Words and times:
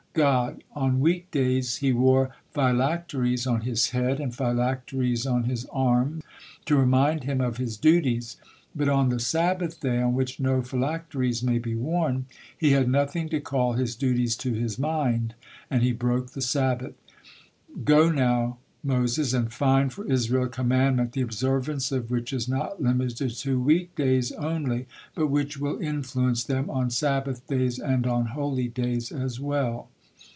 God: 0.13 0.65
"On 0.75 0.99
week 0.99 1.31
days 1.31 1.77
he 1.77 1.93
wore 1.93 2.35
phylacteries 2.53 3.47
on 3.47 3.61
his 3.61 3.91
head 3.91 4.19
and 4.19 4.35
phylacteries 4.35 5.25
on 5.25 5.45
his 5.45 5.65
arm 5.71 6.21
to 6.65 6.75
remind 6.75 7.23
him 7.23 7.39
of 7.39 7.55
his 7.55 7.77
duties, 7.77 8.35
but 8.75 8.89
on 8.89 9.07
the 9.07 9.21
Sabbath 9.21 9.79
day, 9.79 10.01
on 10.01 10.13
which 10.13 10.37
no 10.37 10.61
phylacteries 10.63 11.41
may 11.41 11.59
be 11.59 11.75
worn, 11.75 12.25
he 12.57 12.71
had 12.71 12.89
nothing 12.89 13.29
to 13.29 13.39
call 13.39 13.71
his 13.71 13.95
duties 13.95 14.35
to 14.35 14.51
his 14.51 14.77
mind, 14.77 15.33
and 15.69 15.81
he 15.81 15.93
broke 15.93 16.31
the 16.31 16.41
Sabbath. 16.41 16.93
God 17.85 18.13
now, 18.15 18.57
Moses, 18.83 19.31
and 19.33 19.53
find 19.53 19.93
for 19.93 20.05
Israel 20.11 20.43
a 20.43 20.49
commandment 20.49 21.13
the 21.13 21.21
observance 21.21 21.89
of 21.89 22.11
which 22.11 22.33
is 22.33 22.49
not 22.49 22.83
limited 22.83 23.29
to 23.35 23.61
week 23.61 23.95
days 23.95 24.33
only, 24.33 24.87
but 25.15 25.27
which 25.27 25.57
will 25.57 25.79
influence 25.79 26.43
them 26.43 26.69
on 26.69 26.89
Sabbath 26.89 27.47
days 27.47 27.79
and 27.79 28.05
on 28.05 28.25
holy 28.35 28.67
days 28.67 29.13
as 29.13 29.39
well." 29.39 29.87